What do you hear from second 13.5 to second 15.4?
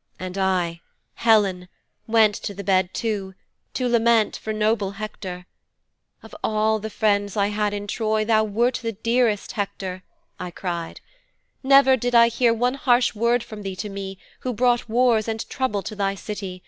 thee to me who brought wars